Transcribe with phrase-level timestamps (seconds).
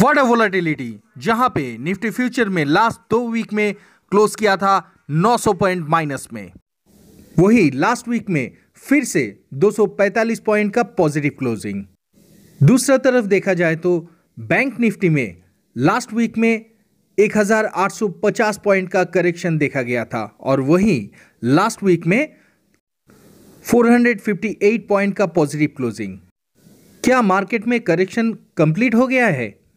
[0.00, 3.74] What a volatility जहाँ पे Nifty future में लास्ट दो वीक में
[4.10, 6.52] क्लोज किया था 900 पॉइंट माइनस में।
[7.38, 11.84] वही लास्ट वीक में फिर से 245 पॉइंट का पॉजिटिव क्लोजिंग
[12.62, 15.36] दूसरा तरफ़ देखा जाए तो बैंक निफ्टी में
[15.76, 16.64] लास्ट वीक में
[17.18, 21.08] 1850 पॉइंट का करेक्शन देखा गया था और वहीं
[21.44, 22.36] लास्ट वीक में
[23.74, 26.18] 458 पॉइंट का पॉजिटिव क्लोजिंग
[27.04, 29.67] क्या मार्केट में करेक्शन कंप्लीट हो गया है?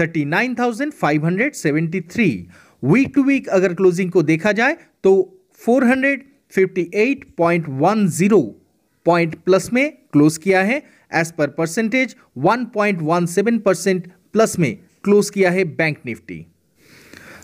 [0.00, 2.42] 39,573
[2.82, 5.34] वीक टू वीक अगर क्लोजिंग को देखा जाए तो
[5.68, 8.52] 458.10
[9.06, 10.82] पॉइंट प्लस में क्लोज किया है।
[11.14, 16.46] एज पर परसेंटेज 1.17 परसेंट प्लस में क्लोज किया है बैंक निफ्टी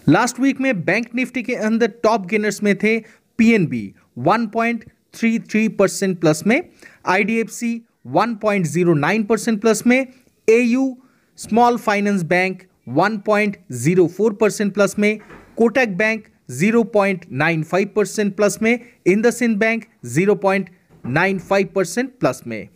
[0.08, 2.98] लास्ट वीक में बैंक निफ्टी के अंदर टॉप गेनर्स में थे
[3.38, 3.94] पीएनबी
[4.28, 6.62] 1.33 परसेंट प्लस में
[7.06, 7.82] आईडीएफसी
[8.16, 10.06] 1.09 परसेंट प्लस में
[10.48, 10.96] AU
[11.38, 15.18] small finance bank 1.04 percent plus में
[15.56, 19.84] कोटक बैंक 0.95 परसेंट प्लस में इंदसिंध बैंक
[20.16, 22.68] 0.95 परसेंट प्लस में।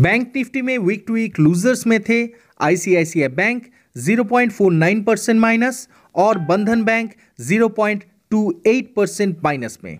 [0.00, 2.22] बैंक निफ्टी में वीक टू वीक लूजर्स में थे
[2.60, 3.66] आईसीआईसीआई बैंक
[3.98, 9.98] 0.49 परसेंट माइनस और बंधन बैंक 0.28 परसेंट माइनस में।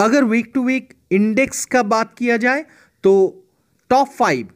[0.00, 2.64] अगर वीक टू वीक इंडेक्स का बात किया जाए
[3.04, 3.12] तो
[3.90, 4.48] टॉप फाइव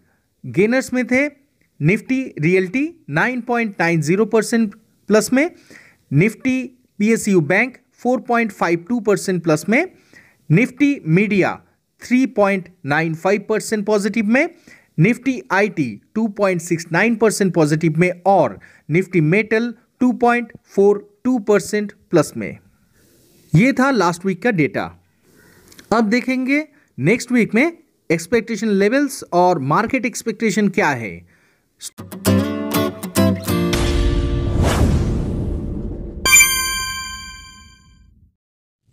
[0.44, 1.41] गेनर्स में थे
[1.82, 4.74] निफ्टी रियल्टी 9.90 परसेंट
[5.08, 5.50] प्लस में,
[6.12, 6.62] Nifty
[6.98, 7.76] PSU bank
[8.06, 9.86] 4.52 percent plus में,
[10.50, 11.62] निफ्टी मीडिया
[12.02, 14.48] 3.95 परसेंट पॉजिटिव में,
[14.98, 18.60] निफ्टी आईटी 2.69 परसेंट पॉजिटिव में और
[18.90, 22.58] निफ्टी मेटल 2.42 परसेंट प्लस में।
[23.54, 24.98] यह था लास्ट वीक का डेटा।
[25.92, 26.68] अब देखेंगे
[26.98, 27.78] नेक्स्ट वीक में
[28.10, 31.31] एक्सपेक्टेशन लेवल्स और मार्केट एक्सपेक्टेशन क्या है।
[31.82, 31.90] As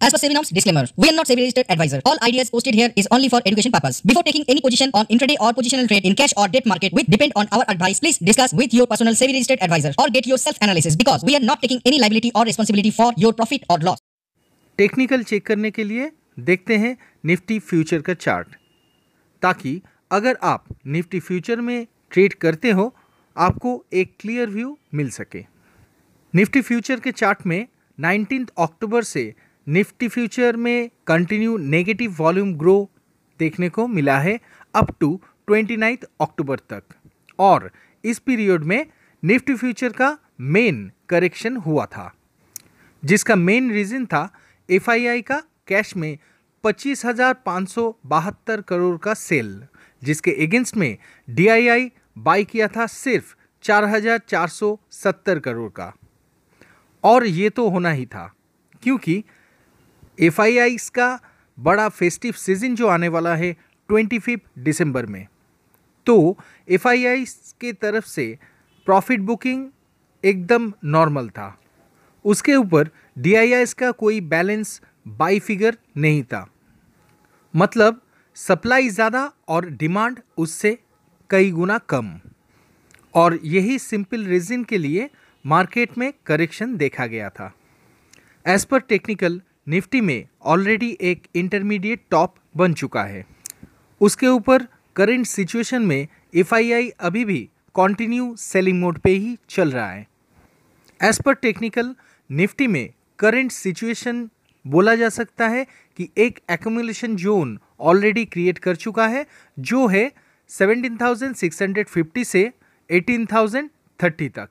[0.09, 2.01] per SEBI norms, disclaimer, we are not SEBI registered advisor.
[2.05, 4.01] All ideas posted here is only for education purpose.
[4.01, 7.05] Before taking any position on intraday or positional trade in cash or debt market which
[7.05, 10.39] depend on our advice, please discuss with your personal SEBI registered advisor or get your
[10.39, 13.77] self analysis because we are not taking any liability or responsibility for your profit or
[13.77, 13.99] loss.
[14.77, 16.09] Technical check करने के लिए
[16.49, 16.95] देखते हैं
[17.25, 18.55] Nifty future का chart
[19.41, 19.81] ताकि
[20.11, 22.93] अगर आप Nifty future में ट्रेड करते हो,
[23.35, 25.43] आपको एक क्लियर व्यू मिल सके।
[26.33, 27.67] निफ्टी फ्यूचर के चार्ट में
[27.97, 29.33] नाइनटीन अक्टूबर से
[29.67, 32.89] निफ्टी फ्यूचर में कंटिन्यू नेगेटिव वॉल्यूम ग्रो
[33.39, 34.39] देखने को मिला है
[34.73, 36.83] up to twenty ninth October तक।
[37.39, 37.69] और
[38.03, 38.85] इस पीरियड में
[39.23, 42.13] निफ्टी फ्यूचर का मेन करेक्शन हुआ था,
[43.03, 44.29] जिसका मेन रीज़न था
[44.69, 46.17] एफआईआई का कैश में
[46.63, 49.61] पच्चीस हज़ार सौ बहत्तर करोड़ का सेल
[50.01, 50.97] जिसके अगेंस्ट में
[51.27, 55.93] डीआईआई बाई किया था सिर्फ़ चार हज़ार चार सौ सत्तर करोड़ का।
[57.03, 58.31] और ये तो होना ही था,
[58.83, 59.23] क्योंकि
[60.17, 61.19] एफ़ का
[61.57, 63.51] बड़ा फेस्टिव सीज़न जो आने वाला है
[63.89, 65.27] ट्वेंटी फिफ्थ दिसंबर में।
[66.07, 66.37] तो
[66.67, 66.87] एफ़
[67.61, 68.37] के तरफ़ से
[68.87, 69.67] प्रॉफिट बुकिंग
[70.23, 71.55] एकदम नॉर्मल था।
[72.25, 74.79] उसके ऊपर डी का कोई बैलेंस
[75.09, 76.47] बाई फिगर नहीं था।
[77.53, 78.01] मतलब
[78.37, 80.77] सप्लाई ज़्यादा और डिमांड उससे
[81.29, 82.09] कई गुना कम।
[83.13, 85.09] और यही सिंपल रीज़न के लिए
[85.45, 87.51] मार्केट में करेक्शन देखा गया था।
[88.45, 93.25] एज पर टेक्निकल निफ्टी में ऑलरेडी एक इंटरमीडिएट टॉप बन चुका है।
[94.01, 94.65] उसके ऊपर
[94.95, 100.07] करंट सिचुएशन में एफआईआई अभी भी कॉन्टिन्यू सेलिंग मोड पे ही चल रहा है।
[100.99, 101.95] एज पर टेक्निकल
[102.29, 102.89] निफ्टी में
[103.19, 104.29] करंट सिचुएशन
[104.65, 105.65] बोला जा सकता है
[105.99, 109.25] कि एक एक्यूमुलेशन जोन ऑलरेडी क्रिएट कर चुका है,
[109.59, 110.11] जो है
[110.49, 112.51] 17,650 से
[112.89, 114.49] 18,030 तक।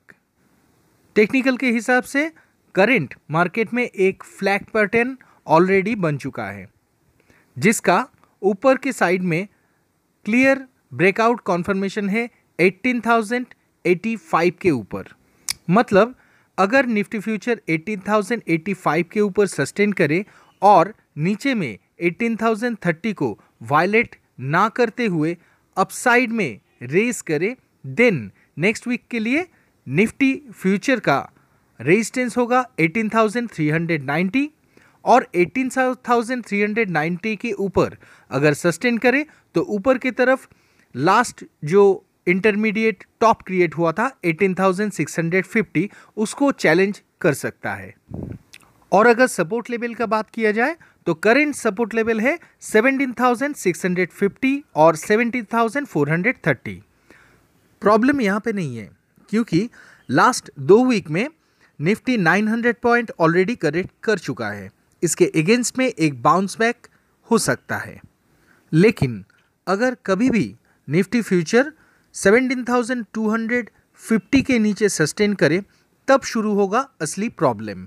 [1.17, 2.31] टेक्निकल के हिसाब से
[2.75, 5.17] करंट मार्केट में एक फ्लैग पैटर्न
[5.47, 6.67] ऑलरेडी बन चुका है
[7.57, 8.07] जिसका
[8.43, 9.47] ऊपर के साइड में
[10.27, 12.29] क्लियर ब्रेकआउट कॉन्फर्मेशन है
[12.59, 15.05] 18,085 के ऊपर।
[15.71, 16.15] मतलब
[16.59, 20.25] अगर निफ्टी फ्यूचर 18,085 के ऊपर सस्टेन करे
[20.63, 25.37] और नीचे में 18,030 को वायलेट ना करते हुए
[25.79, 29.47] अपसाइड में रेस करे देन नेक्स्ट वीक के लिए
[29.89, 31.31] निफ्टी फ्यूचर का
[31.81, 34.47] रेजिस्टेंस होगा 18,390
[35.05, 37.97] और 18,390 के ऊपर
[38.31, 40.47] अगर सस्टेन करे तो ऊपर की तरफ़
[40.97, 47.95] लास्ट जो इंटरमीडिएट टॉप क्रिएट हुआ था 18,650 उसको चैलेंज कर सकता है।
[48.93, 50.77] और अगर सपोर्ट लेवल का बात किया जाए
[51.09, 56.75] तो करेंट सपोर्ट लेवल है 17,650 और 17,430
[57.81, 58.91] प्रॉब्लम यहाँ पे नहीं है
[59.31, 59.71] क्योंकि
[60.11, 61.29] लास्ट दो वीक में
[61.81, 64.71] निफ्टी 900 पॉइंट ऑलरेडी करेक्ट कर चुका है।
[65.03, 66.77] इसके अगेंस्ट में एक बाउंस बैक
[67.31, 68.01] हो सकता है।
[68.73, 69.25] लेकिन
[69.67, 70.57] अगर कभी भी
[70.89, 71.73] निफ्टी फ्यूचर
[72.15, 75.63] 17,250 के नीचे सस्टेन करे
[76.09, 77.87] तब शुरू होगा असली प्रॉब्लम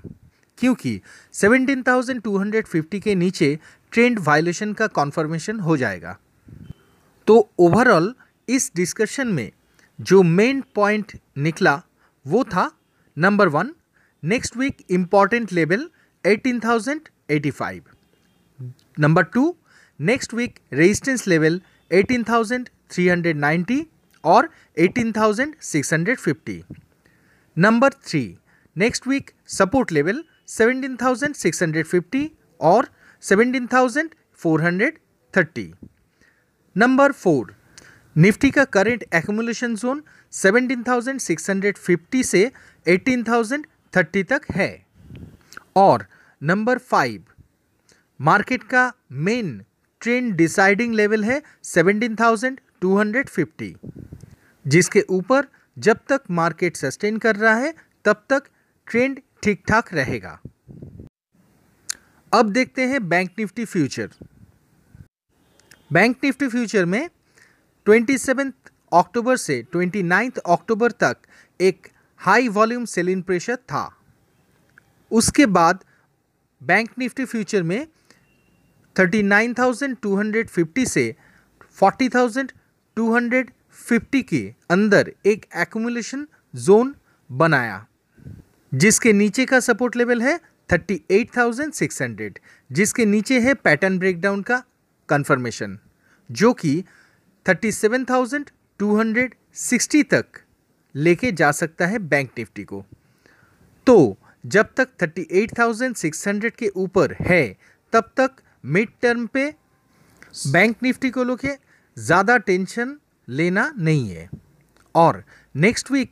[0.61, 0.99] क्योंकि
[1.33, 3.57] 17,250 के नीचे
[3.93, 6.17] ट्रेंड वायलेशन का कॉन्फर्मेशन हो जाएगा।
[7.27, 8.13] तो ओवरऑल
[8.47, 9.51] इस डिस्कशन में
[9.99, 11.81] जो मेन पॉइंट निकला
[12.25, 12.69] वो था
[13.17, 13.73] number one
[14.23, 15.89] next week important level
[16.25, 17.79] 18,085
[18.99, 19.55] number two
[19.99, 21.61] next week resistance level
[21.91, 23.79] 18,390
[24.23, 24.49] और
[24.79, 26.61] 18,650
[27.57, 28.23] number three
[28.75, 32.29] next week support level 17,650
[32.61, 32.87] और
[33.23, 35.71] 17,430
[36.75, 37.55] नंबर फोर
[38.15, 40.03] निफ्टी का करंट एक्यूमुलेशन जोन
[40.33, 42.51] 17,650 से
[42.85, 44.85] 18,030 तक है।
[45.75, 46.05] और
[46.41, 47.23] नंबर फाइव
[48.19, 49.65] मार्केट का मेन
[50.01, 53.73] ट्रेंड डिसाइडिंग लेवल है 17,250
[54.65, 55.47] जिसके ऊपर
[55.77, 57.73] जब तक मार्केट सस्टेन कर रहा है
[58.05, 58.43] तब तक
[58.87, 60.39] ट्रेंड ठीक ठाक रहेगा।
[62.33, 64.09] अब देखते हैं bank Nifty future.
[65.93, 67.09] Bank Nifty future में
[67.85, 68.17] ट्वेंटी
[68.93, 70.01] अक्टूबर से ट्वेंटी
[70.49, 71.17] अक्टूबर तक
[71.61, 73.97] एक हाई वॉल्यूम सेलिंग प्रेशर था।
[75.11, 75.83] उसके बाद
[76.63, 77.87] बैंक निफ्टी फ्यूचर में
[78.95, 81.15] 39,250 से
[81.79, 86.95] 40,250 के अंदर एक एक्यूमुलेशन जोन
[87.31, 87.85] बनाया।
[88.73, 94.63] जिसके नीचे का सपोर्ट लेवल है 38,600 जिसके नीचे है पैटर्न ब्रेकडाउन का
[95.09, 95.79] कंफर्मेशन
[96.29, 96.83] जो कि
[97.45, 100.25] 37,260 तक
[100.95, 102.85] लेके जा सकता है बैंक निफ्टी को।
[103.87, 107.57] तो जब तक 38,600 के ऊपर है
[107.93, 108.31] तब तक
[108.63, 109.53] मिड टर्म पे
[110.47, 111.39] बैंक निफ्टी को लोग
[111.97, 112.97] ज़्यादा टेंशन
[113.27, 114.29] लेना नहीं है।
[114.95, 115.23] और
[115.55, 116.11] नेक्स्ट वीक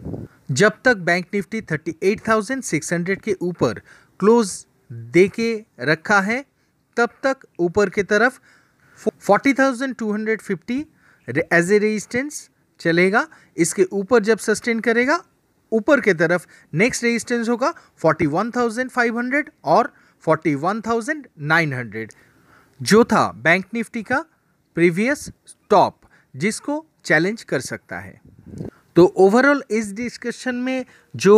[0.00, 3.80] जब तक बैंक निफ्टी 38,600 के ऊपर
[4.20, 6.44] क्लोज दे के रखा है
[6.96, 8.38] तब तक ऊपर की तरफ़
[9.22, 10.84] 40,250
[11.52, 12.48] एज ए रेजिस्टेंस
[12.80, 13.26] चलेगा।
[13.56, 15.18] इसके ऊपर जब सस्टेन करेगा
[15.72, 17.72] ऊपर के तरफ़ नेक्स्ट रेजिस्टेंस होगा
[18.04, 19.92] 41,500 और
[20.24, 22.06] 41,900
[22.80, 24.24] जो था बैंक निफ्टी का
[24.76, 25.30] प्रीवियस
[25.70, 26.00] टॉप
[26.34, 28.20] जिसको चैलेंज कर सकता है।
[28.96, 30.84] तो ओवरऑल इस डिस्कशन में
[31.14, 31.36] जो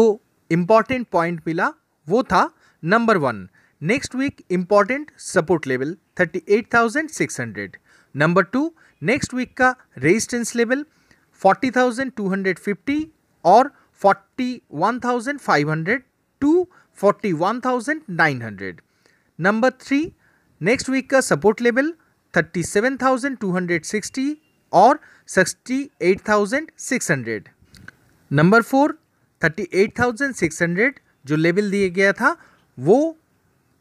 [0.50, 1.72] इंपॉर्टेंट पॉइंट मिला
[2.08, 2.50] वो था
[2.82, 3.48] number one
[3.82, 7.68] next week important support level 38,600
[8.14, 8.72] number two
[9.02, 10.84] next week का रेजिस्टेंस लेवल
[11.42, 13.04] 40,250
[13.44, 13.70] और
[14.02, 15.98] 41,500
[16.42, 16.66] to
[16.98, 18.72] 41,900
[19.38, 20.00] number three
[20.60, 21.92] next week का सपोर्ट लेवल
[22.34, 24.34] 37,260
[24.72, 27.42] और 68,600
[28.32, 28.98] नंबर फोर
[29.44, 30.92] 38,600
[31.26, 32.36] जो लेवल दिया गया था
[32.78, 33.16] वो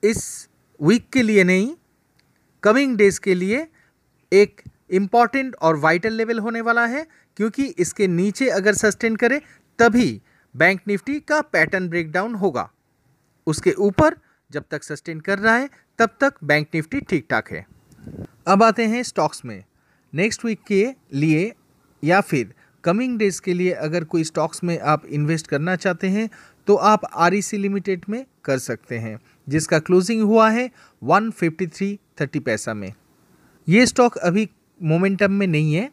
[0.03, 0.50] इस
[0.82, 1.75] वीक के लिए नहीं
[2.63, 3.67] कमिंग डेज़ के लिए
[4.34, 9.41] एक इंपॉर्टेंट और वाइटल लेवल होने वाला है क्योंकि इसके नीचे अगर सस्टेन करे
[9.79, 10.22] तभी
[10.56, 12.70] बैंक निफ्टी का पैटर्न ब्रेकडाउन होगा।
[13.48, 14.15] उसके ऊपर
[14.51, 17.65] जब तक सस्टेन कर रहा है तब तक बैंक निफ्टी ठीक ठाक है।
[18.48, 19.63] अब आते हैं स्टॉक्स में।
[20.13, 21.51] नेक्स्ट वीक के लिए
[22.03, 26.29] या फिर कमिंग डेज़ के लिए अगर कोई स्टॉक्स में आप इन्वेस्ट करना चाहते हैं
[26.67, 30.69] तो आप आर लिमिटेड में कर सकते हैं, जिसका क्लोजिंग हुआ है
[31.01, 32.91] वन फिफ्टी थ्री थर्टी पैसा में।
[33.67, 34.47] ये स्टॉक अभी
[34.79, 35.89] मोमेंटम में नहीं है।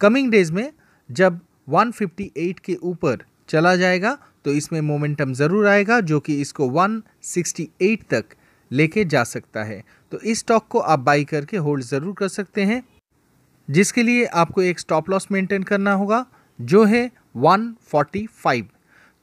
[0.00, 0.70] कमिंग डेज़ में
[1.08, 8.04] जब 158 के ऊपर चला जाएगा तो इसमें मोमेंटम ज़रूर आएगा, जो कि इसको 168
[8.10, 8.24] तक
[8.70, 9.82] लेके जा सकता है।
[10.12, 12.82] तो इस स्टॉक को आप बाई करके होल्ड ज़रूर कर सकते हैं।
[13.68, 16.24] जिसके लिए आपको एक स्टॉप लॉस मेंटेन करना होगा,
[16.58, 18.64] जो है 145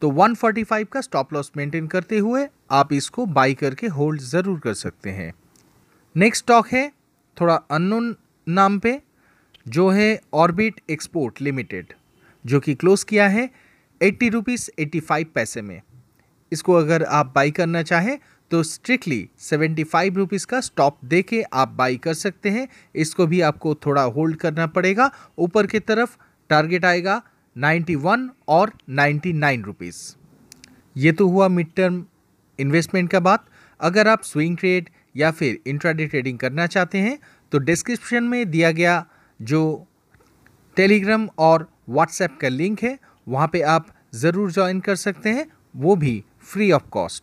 [0.02, 4.74] तो 145 का स्टॉप लॉस मेंटेन करते हुए आप इसको बाई करके होल्ड ज़रूर कर
[4.74, 5.34] सकते हैं।
[6.16, 6.92] नेक्स्ट स्टॉक है,
[7.38, 8.16] थोड़ा अननोन
[8.48, 9.00] नाम पे,
[9.66, 11.94] जो है ऑर्बिट एक्सपोर्ट लिमिटेड
[12.46, 13.50] जो कि क्लोज किया है
[14.02, 15.82] एट्टी रुपीज़ एट्टी फाइव पैसे में।
[16.52, 18.18] इसको अगर आप बाई करना चाहें
[18.52, 23.28] तो स्ट्रिक्टली सेवेंटी फाइव रुपीज़ का स्टॉप दे के आप बाई कर सकते हैं। इसको
[23.28, 26.18] भी आपको थोड़ा होल्ड करना पड़ेगा। ऊपर की तरफ़
[26.50, 27.22] टारगेट आएगा
[27.56, 29.98] नाइन्टी वन और नाइन्टी नाइन रुपीज़
[30.96, 32.06] ये तो हुआ मिड टर्म
[32.60, 33.46] इन्वेस्टमेंट का बात।
[33.80, 37.18] अगर आप स्विंग ट्रेड या फिर इंट्राडे ट्रेडिंग करना चाहते हैं
[37.52, 39.06] तो डिस्क्रिप्शन में दिया गया
[39.40, 39.62] जो
[40.78, 42.98] टेलीग्राम और व्हाट्सएप का लिंक है,
[43.28, 47.14] वहाँ पे आप ज़रूर ज्वाइन कर सकते हैं। वो भी फ्री ऑफ़ कॉस्ट